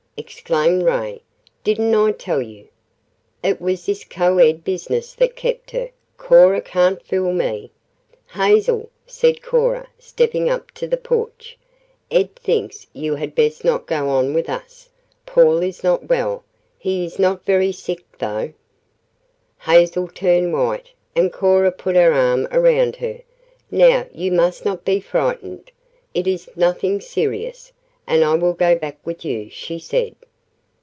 [0.17, 1.23] exclaimed Ray.
[1.63, 2.67] "Didn't I tell you?
[3.41, 5.89] It was this Co Ed business that kept her.
[6.17, 7.71] Cora can't fool me."
[8.27, 11.57] "Hazel," said Cora, stepping up to the porch,
[12.11, 14.89] "Ed thinks you had best not go on with us.
[15.25, 16.43] Paul is not well
[16.77, 18.53] he is not very sick, though"
[19.65, 23.21] Hazel turned white, and Cora put her arm around her.
[23.71, 25.71] "Now you must not be frightened.
[26.13, 27.71] It is nothing serious,
[28.07, 30.13] and I will go back with you," she said.